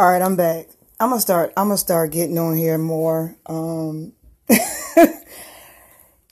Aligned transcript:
All 0.00 0.08
right, 0.08 0.22
I'm 0.22 0.34
back. 0.34 0.66
I'm 0.98 1.10
gonna 1.10 1.20
start. 1.20 1.52
I'm 1.58 1.66
gonna 1.66 1.76
start 1.76 2.10
getting 2.10 2.38
on 2.38 2.56
here 2.56 2.78
more. 2.78 3.36
Um, 3.44 4.14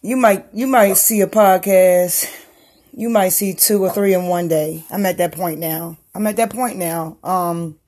you 0.01 0.17
might 0.17 0.47
you 0.55 0.67
might 0.67 0.95
see 0.95 1.21
a 1.21 1.27
podcast. 1.27 2.35
You 2.95 3.11
might 3.11 3.29
see 3.29 3.53
two 3.53 3.85
or 3.85 3.91
three 3.91 4.15
in 4.15 4.25
one 4.25 4.49
day. 4.49 4.85
I'm 4.91 5.05
at 5.05 5.19
that 5.19 5.33
point 5.33 5.61
now. 5.61 5.99
I'm 6.15 6.27
at 6.27 6.37
that 6.37 6.49
point 6.49 6.79
now. 6.79 7.19
Um, 7.23 7.79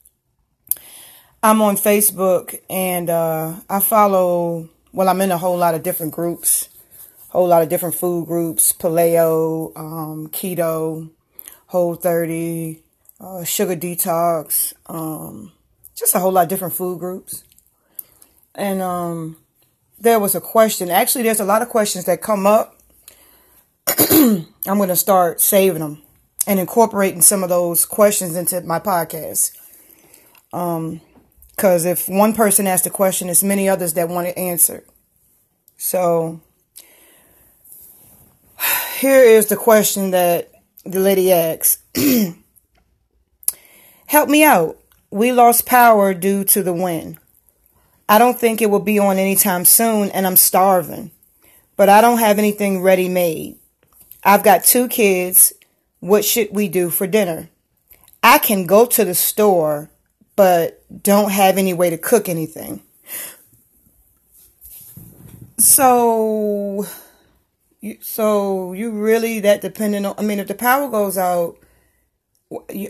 I'm 1.43 1.63
on 1.63 1.77
Facebook 1.77 2.61
and 2.69 3.09
uh, 3.09 3.55
I 3.71 3.81
follow. 3.81 4.69
Well, 4.93 5.09
I'm 5.09 5.23
in 5.23 5.33
a 5.33 5.39
whole 5.39 5.57
lot 5.57 5.75
of 5.75 5.83
different 5.83 6.13
groups, 6.13 6.69
whole 7.31 7.49
lot 7.49 7.63
of 7.63 7.71
different 7.71 7.95
food 7.95 8.27
groups: 8.27 8.75
paleo, 8.75 9.75
um, 9.79 10.29
keto, 10.29 11.09
Whole 11.69 11.95
30, 11.95 12.83
uh, 13.19 13.45
sugar 13.45 13.77
detox. 13.77 14.75
Um, 14.85 15.53
just 16.01 16.15
a 16.15 16.19
whole 16.19 16.33
lot 16.33 16.45
of 16.45 16.49
different 16.49 16.75
food 16.75 16.99
groups. 16.99 17.45
And 18.55 18.83
um, 18.83 19.37
there 19.99 20.19
was 20.19 20.35
a 20.35 20.41
question. 20.41 20.91
Actually, 20.91 21.25
there's 21.25 21.41
a 21.41 21.45
lot 21.45 21.63
of 21.63 21.69
questions 21.69 22.07
that 22.07 22.23
come 22.23 22.47
up. 22.47 22.77
I'm 24.11 24.47
going 24.65 24.89
to 24.89 24.97
start 24.97 25.41
saving 25.41 25.81
them 25.81 26.03
and 26.47 26.59
incorporating 26.59 27.21
some 27.21 27.43
of 27.43 27.51
those 27.51 27.85
questions 27.85 28.35
into 28.35 28.61
my 28.63 28.81
podcast. 28.81 29.53
Um, 30.53 31.01
because 31.51 31.85
if 31.85 32.09
one 32.09 32.33
person 32.33 32.67
asks 32.67 32.87
a 32.87 32.91
question, 32.91 33.27
there's 33.29 33.45
many 33.45 33.69
others 33.69 33.93
that 33.93 34.09
want 34.09 34.29
it 34.29 34.39
answered. 34.39 34.85
So 35.77 36.41
here 38.99 39.23
is 39.23 39.47
the 39.47 39.57
question 39.57 40.13
that 40.13 40.51
the 40.85 41.01
lady 41.01 41.31
asked. 41.31 41.81
Help 44.07 44.31
me 44.31 44.43
out. 44.43 44.80
We 45.11 45.33
lost 45.33 45.67
power 45.67 46.15
due 46.15 46.45
to 46.45 46.63
the 46.63 46.73
wind. 46.73 47.19
I 48.09 48.19
don't 48.19 48.39
think 48.39 48.61
it 48.61 48.71
will 48.71 48.81
be 48.81 48.99
on 48.99 49.19
anytime 49.19 49.65
soon, 49.65 50.11
and 50.11 50.27
I'm 50.27 50.37
starving. 50.37 51.11
But 51.77 51.89
I 51.89 52.01
don't 52.01 52.19
have 52.19 52.39
anything 52.39 52.83
ready 52.83 53.09
made. 53.09 53.57
I've 54.23 54.43
got 54.43 54.65
two 54.65 54.89
kids. 54.89 55.53
What 56.01 56.25
should 56.25 56.49
we 56.53 56.69
do 56.69 56.91
for 56.91 57.07
dinner? 57.07 57.49
I 58.23 58.39
can 58.39 58.67
go 58.67 58.87
to 58.87 59.05
the 59.05 59.15
store, 59.15 59.91
but 60.37 60.85
don't 61.03 61.31
have 61.31 61.59
any 61.59 61.73
way 61.73 61.91
to 61.91 61.99
cook 61.99 62.29
anything. 62.29 62.83
So, 65.59 66.87
so 68.01 68.73
you 68.73 68.91
really 68.91 69.41
that 69.41 69.61
dependent 69.61 70.07
on? 70.07 70.15
I 70.19 70.23
mean, 70.23 70.39
if 70.39 70.49
the 70.49 70.55
power 70.55 70.89
goes 70.89 71.19
out, 71.19 71.59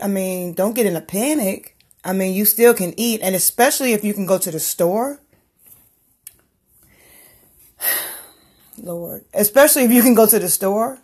I 0.01 0.07
mean, 0.07 0.53
don't 0.53 0.75
get 0.75 0.85
in 0.85 0.95
a 0.95 1.01
panic. 1.01 1.77
I 2.03 2.13
mean, 2.13 2.33
you 2.33 2.45
still 2.45 2.73
can 2.73 2.99
eat, 2.99 3.21
and 3.21 3.35
especially 3.35 3.93
if 3.93 4.03
you 4.03 4.13
can 4.13 4.25
go 4.25 4.37
to 4.39 4.51
the 4.51 4.59
store. 4.59 5.19
Lord, 8.77 9.25
especially 9.33 9.83
if 9.83 9.91
you 9.91 10.01
can 10.01 10.15
go 10.15 10.25
to 10.25 10.39
the 10.39 10.49
store, 10.49 10.99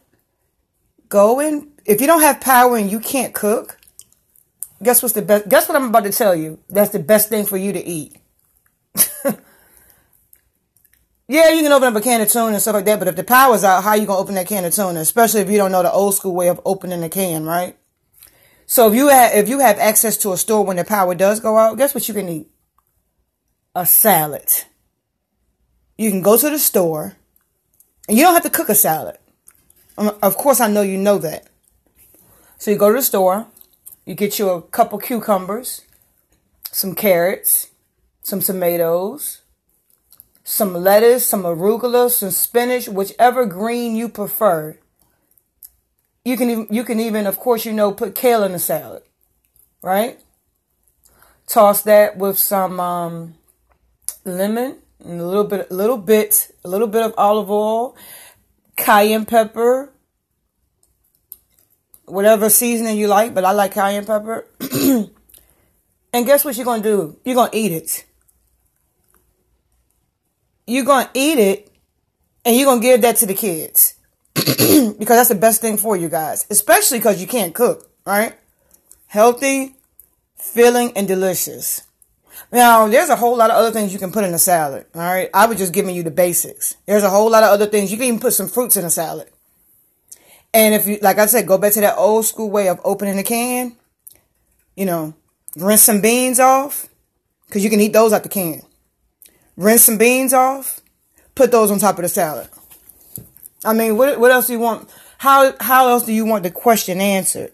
go 1.10 1.40
in. 1.40 1.72
If 1.86 2.02
you 2.02 2.08
don't 2.08 2.22
have 2.22 2.42
power 2.42 2.76
and 2.78 2.92
you 2.92 3.00
can't 3.00 3.34
cook, 3.34 3.78
guess 4.82 5.04
what's 5.04 5.14
the 5.14 5.22
best? 5.22 5.48
Guess 5.48 5.70
what 5.70 5.76
I'm 5.76 5.90
about 5.90 6.04
to 6.06 6.12
tell 6.12 6.36
you? 6.36 6.60
That's 6.70 6.92
the 6.92 7.00
best 7.00 7.30
thing 7.30 7.46
for 7.46 7.58
you 7.58 7.72
to 7.74 7.86
eat. 7.86 8.18
yeah, 11.28 11.50
you 11.50 11.62
can 11.62 11.72
open 11.72 11.90
up 11.90 11.96
a 11.96 12.02
can 12.02 12.22
of 12.22 12.30
tuna 12.30 12.54
and 12.54 12.62
stuff 12.62 12.74
like 12.74 12.86
that, 12.86 12.98
but 12.98 13.08
if 13.08 13.16
the 13.16 13.24
power's 13.24 13.64
out, 13.64 13.84
how 13.84 13.94
you 13.94 14.08
gonna 14.08 14.20
open 14.20 14.34
that 14.36 14.48
can 14.48 14.66
of 14.66 14.74
tuna? 14.74 15.00
Especially 15.00 15.42
if 15.42 15.50
you 15.50 15.58
don't 15.58 15.72
know 15.72 15.84
the 15.84 15.92
old 15.92 16.16
school 16.16 16.34
way 16.34 16.48
of 16.48 16.60
opening 16.66 17.04
a 17.04 17.10
can, 17.10 17.46
right? 17.46 17.78
So 18.70 18.90
if 18.90 18.96
you 18.96 19.08
have, 19.08 19.34
if 19.34 19.48
you 19.48 19.60
have 19.60 19.80
access 19.80 20.18
to 20.18 20.34
a 20.34 20.38
store 20.38 20.66
when 20.66 20.76
the 20.76 20.84
power 20.84 21.16
does 21.16 21.40
go 21.40 21.58
out, 21.58 21.78
guess 21.78 21.96
what 21.96 22.08
you 22.08 22.14
can 22.14 22.28
eat? 22.28 22.52
A 23.74 23.86
salad. 23.86 24.50
You 25.98 26.12
can 26.12 26.22
go 26.22 26.38
to 26.38 26.50
the 26.50 26.60
store 26.60 27.16
and 28.08 28.18
you 28.18 28.24
don't 28.24 28.34
have 28.34 28.44
to 28.44 28.50
cook 28.50 28.68
a 28.68 28.76
salad. 28.76 29.18
Um, 29.98 30.12
of 30.22 30.36
course, 30.36 30.60
I 30.60 30.68
know 30.68 30.82
you 30.82 30.98
know 30.98 31.18
that. 31.18 31.48
So 32.58 32.70
you 32.70 32.78
go 32.78 32.90
to 32.90 32.98
the 32.98 33.02
store, 33.02 33.48
you 34.06 34.16
get 34.16 34.38
you 34.38 34.50
a 34.50 34.62
couple 34.62 35.00
cucumbers, 35.00 35.82
some 36.70 36.94
carrots, 36.94 37.70
some 38.22 38.42
tomatoes, 38.42 39.44
some 40.44 40.74
lettuce, 40.74 41.26
some 41.26 41.44
arugula, 41.44 42.10
some 42.10 42.32
spinach, 42.32 42.90
whichever 42.90 43.46
green 43.46 43.96
you 43.96 44.10
prefer. 44.10 44.78
You 46.28 46.36
can 46.36 46.50
even, 46.50 46.68
you 46.70 46.84
can 46.84 47.00
even, 47.00 47.26
of 47.26 47.38
course, 47.38 47.64
you 47.64 47.72
know, 47.72 47.94
put 47.94 48.14
kale 48.14 48.44
in 48.44 48.52
the 48.52 48.60
salad, 48.60 49.02
right? 49.82 50.20
Toss 51.48 51.84
that 51.84 52.18
with 52.18 52.38
some 52.38 52.82
um, 52.82 53.36
lemon 54.26 54.76
and 55.00 55.22
a 55.22 55.26
little 55.26 55.46
bit, 55.46 55.72
a 55.72 55.74
little 55.74 55.98
bit, 55.98 56.52
a 56.66 56.68
little 56.68 56.90
bit 56.90 57.04
of 57.04 57.14
olive 57.18 57.50
oil, 57.50 57.96
cayenne 58.76 59.24
pepper, 59.24 59.94
whatever 62.04 62.50
seasoning 62.50 62.98
you 62.98 63.08
like, 63.08 63.34
but 63.34 63.46
I 63.46 63.54
like 63.54 63.74
cayenne 63.74 64.06
pepper. 64.06 64.46
and 66.12 66.26
guess 66.26 66.44
what 66.44 66.58
you're 66.58 66.66
gonna 66.66 66.84
do? 66.84 67.18
You're 67.24 67.36
gonna 67.36 67.52
eat 67.54 67.72
it. 67.72 68.04
You're 70.66 70.84
gonna 70.84 71.10
eat 71.14 71.40
it, 71.40 71.72
and 72.44 72.54
you're 72.54 72.66
gonna 72.66 72.82
give 72.82 73.02
that 73.04 73.16
to 73.16 73.26
the 73.26 73.34
kids. 73.34 73.97
because 74.98 75.18
that's 75.18 75.30
the 75.30 75.36
best 75.36 75.60
thing 75.60 75.76
for 75.76 75.98
you 75.98 76.08
guys, 76.08 76.46
especially 76.50 77.00
because 77.00 77.20
you 77.20 77.28
can't 77.28 77.54
cook, 77.54 77.92
right? 78.06 78.34
Healthy, 79.08 79.76
filling, 80.38 80.96
and 80.96 81.06
delicious. 81.06 81.82
Now, 82.50 82.88
there's 82.88 83.10
a 83.10 83.18
whole 83.18 83.36
lot 83.36 83.52
of 83.52 83.58
other 83.58 83.72
things 83.72 83.92
you 83.92 84.00
can 84.00 84.14
put 84.14 84.24
in 84.24 84.34
a 84.34 84.40
salad, 84.40 84.86
all 84.96 85.02
right? 85.02 85.30
I 85.34 85.48
was 85.48 85.58
just 85.58 85.74
giving 85.74 85.96
you 85.96 86.04
the 86.04 86.12
basics. 86.12 86.78
There's 86.86 87.04
a 87.04 87.10
whole 87.10 87.30
lot 87.30 87.44
of 87.44 87.50
other 87.50 87.66
things. 87.66 87.92
You 87.92 87.98
can 87.98 88.06
even 88.06 88.20
put 88.22 88.34
some 88.34 88.48
fruits 88.48 88.78
in 88.78 88.86
a 88.86 88.90
salad. 88.90 89.30
And 90.54 90.74
if 90.74 90.88
you, 90.88 90.98
like 91.02 91.18
I 91.18 91.26
said, 91.26 91.46
go 91.46 91.58
back 91.58 91.74
to 91.74 91.82
that 91.82 91.98
old 91.98 92.26
school 92.26 92.50
way 92.50 92.70
of 92.70 92.80
opening 92.86 93.20
a 93.20 93.24
can, 93.24 93.76
you 94.78 94.86
know, 94.86 95.14
rinse 95.58 95.84
some 95.84 96.00
beans 96.00 96.40
off, 96.40 96.88
because 97.48 97.66
you 97.66 97.70
can 97.70 97.82
eat 97.82 97.92
those 97.92 98.14
out 98.14 98.24
the 98.24 98.30
can. 98.30 98.62
Rinse 99.58 99.84
some 99.84 99.98
beans 99.98 100.34
off, 100.34 100.80
put 101.36 101.52
those 101.52 101.70
on 101.70 101.80
top 101.80 101.98
of 101.98 102.04
the 102.04 102.10
salad. 102.10 102.48
I 103.68 103.74
mean, 103.74 103.98
what 103.98 104.18
what 104.18 104.32
else 104.32 104.48
do 104.48 104.54
you 104.54 104.60
want? 104.60 104.90
How 105.18 105.54
how 105.60 105.90
else 105.90 106.06
do 106.06 106.14
you 106.14 106.24
want 106.24 106.44
the 106.44 106.52
question 106.52 107.02
answered? 107.02 107.52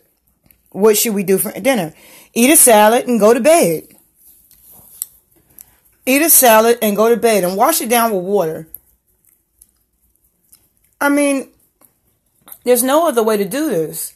What 0.70 0.96
should 0.96 1.16
we 1.16 1.24
do 1.24 1.40
for 1.40 1.52
dinner? 1.60 1.94
Eat 2.36 2.52
a 2.52 2.56
salad 2.56 3.08
and 3.08 3.20
go 3.20 3.34
to 3.34 3.40
bed. 3.40 3.88
Eat 6.06 6.22
a 6.22 6.30
salad 6.30 6.78
and 6.84 6.96
go 6.96 7.10
to 7.10 7.18
bed 7.18 7.44
and 7.44 7.58
wash 7.58 7.82
it 7.82 7.90
down 7.90 8.12
with 8.12 8.24
water. 8.24 8.68
I 11.02 11.10
mean, 11.10 11.50
there's 12.64 12.84
no 12.84 13.08
other 13.08 13.24
way 13.24 13.38
to 13.38 13.46
do 13.46 13.70
this. 13.70 14.14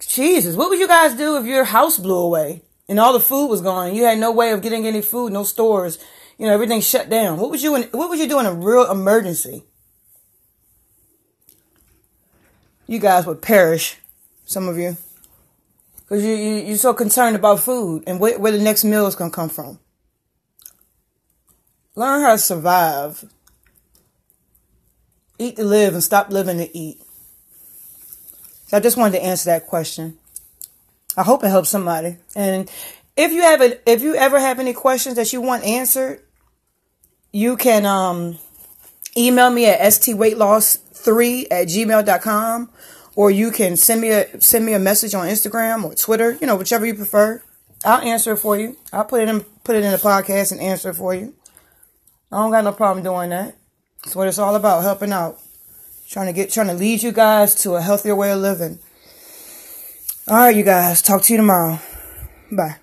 Jesus, 0.00 0.56
what 0.56 0.68
would 0.68 0.80
you 0.80 0.88
guys 0.88 1.14
do 1.14 1.36
if 1.36 1.46
your 1.46 1.64
house 1.64 1.96
blew 1.98 2.18
away 2.18 2.62
and 2.88 2.98
all 2.98 3.12
the 3.12 3.20
food 3.20 3.46
was 3.46 3.60
gone? 3.60 3.94
You 3.94 4.04
had 4.04 4.18
no 4.18 4.32
way 4.32 4.50
of 4.50 4.62
getting 4.62 4.84
any 4.86 5.02
food, 5.02 5.32
no 5.32 5.44
stores, 5.44 5.98
you 6.38 6.46
know, 6.46 6.52
everything 6.52 6.80
shut 6.80 7.08
down. 7.08 7.38
What 7.38 7.50
would 7.50 7.62
you 7.62 7.82
what 7.92 8.10
would 8.10 8.18
you 8.18 8.28
do 8.28 8.40
in 8.40 8.46
a 8.46 8.52
real 8.52 8.90
emergency? 8.90 9.64
You 12.88 12.98
guys 12.98 13.26
would 13.26 13.40
perish, 13.40 13.98
some 14.44 14.66
of 14.66 14.76
you. 14.76 14.96
Because 15.98 16.24
you, 16.24 16.34
you, 16.34 16.54
you're 16.64 16.76
so 16.78 16.94
concerned 16.94 17.36
about 17.36 17.60
food 17.60 18.02
and 18.06 18.18
where, 18.18 18.38
where 18.38 18.50
the 18.50 18.58
next 18.58 18.82
meal 18.82 19.06
is 19.06 19.14
going 19.14 19.30
to 19.30 19.34
come 19.34 19.50
from. 19.50 19.78
Learn 21.94 22.22
how 22.22 22.32
to 22.32 22.38
survive. 22.38 23.24
Eat 25.38 25.56
to 25.56 25.64
live 25.64 25.92
and 25.92 26.02
stop 26.02 26.30
living 26.30 26.58
to 26.58 26.76
eat. 26.76 27.00
So 28.68 28.78
I 28.78 28.80
just 28.80 28.96
wanted 28.96 29.18
to 29.18 29.24
answer 29.24 29.50
that 29.50 29.66
question. 29.66 30.18
I 31.16 31.22
hope 31.22 31.44
it 31.44 31.48
helps 31.48 31.68
somebody. 31.68 32.16
And 32.34 32.70
if 33.16 33.32
you 33.32 33.42
have 33.42 33.60
a, 33.60 33.90
if 33.90 34.00
you 34.00 34.14
ever 34.14 34.38
have 34.38 34.60
any 34.60 34.72
questions 34.72 35.16
that 35.16 35.32
you 35.32 35.42
want 35.42 35.64
answered, 35.64 36.22
you 37.32 37.56
can 37.58 37.84
um, 37.84 38.38
email 39.16 39.50
me 39.50 39.66
at 39.66 39.80
stweightloss 39.80 40.78
3 40.98 41.46
at 41.50 41.68
gmail.com 41.68 42.70
or 43.14 43.30
you 43.30 43.50
can 43.50 43.76
send 43.76 44.00
me 44.00 44.10
a 44.10 44.40
send 44.40 44.64
me 44.64 44.74
a 44.74 44.78
message 44.78 45.14
on 45.14 45.26
Instagram 45.26 45.84
or 45.84 45.94
Twitter, 45.94 46.38
you 46.40 46.46
know, 46.46 46.56
whichever 46.56 46.86
you 46.86 46.94
prefer. 46.94 47.42
I'll 47.84 48.00
answer 48.00 48.32
it 48.32 48.38
for 48.38 48.56
you. 48.56 48.76
I'll 48.92 49.04
put 49.04 49.22
it 49.22 49.28
in 49.28 49.40
put 49.64 49.76
it 49.76 49.84
in 49.84 49.90
the 49.90 49.98
podcast 49.98 50.52
and 50.52 50.60
answer 50.60 50.90
it 50.90 50.94
for 50.94 51.14
you. 51.14 51.34
I 52.30 52.36
don't 52.36 52.50
got 52.50 52.64
no 52.64 52.72
problem 52.72 53.04
doing 53.04 53.30
that. 53.30 53.56
That's 54.04 54.14
what 54.14 54.28
it's 54.28 54.38
all 54.38 54.54
about, 54.54 54.82
helping 54.82 55.12
out. 55.12 55.38
Trying 56.08 56.26
to 56.26 56.32
get 56.32 56.50
trying 56.50 56.68
to 56.68 56.74
lead 56.74 57.02
you 57.02 57.12
guys 57.12 57.54
to 57.56 57.74
a 57.74 57.82
healthier 57.82 58.14
way 58.14 58.30
of 58.32 58.38
living. 58.38 58.78
All 60.26 60.36
right, 60.36 60.54
you 60.56 60.62
guys. 60.62 61.02
Talk 61.02 61.22
to 61.22 61.32
you 61.32 61.38
tomorrow. 61.38 61.80
Bye. 62.52 62.76